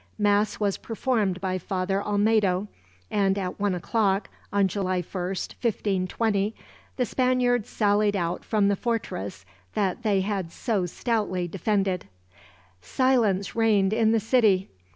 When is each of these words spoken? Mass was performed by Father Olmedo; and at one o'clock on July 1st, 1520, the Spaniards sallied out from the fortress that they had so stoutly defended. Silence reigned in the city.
Mass 0.17 0.59
was 0.59 0.77
performed 0.79 1.39
by 1.39 1.59
Father 1.59 2.01
Olmedo; 2.01 2.67
and 3.11 3.37
at 3.37 3.59
one 3.59 3.75
o'clock 3.75 4.29
on 4.51 4.67
July 4.67 4.99
1st, 5.03 5.53
1520, 5.61 6.55
the 6.97 7.05
Spaniards 7.05 7.69
sallied 7.69 8.15
out 8.15 8.43
from 8.43 8.67
the 8.67 8.75
fortress 8.75 9.45
that 9.75 10.01
they 10.01 10.21
had 10.21 10.51
so 10.51 10.87
stoutly 10.87 11.47
defended. 11.47 12.05
Silence 12.81 13.55
reigned 13.55 13.93
in 13.93 14.11
the 14.11 14.19
city. 14.19 14.69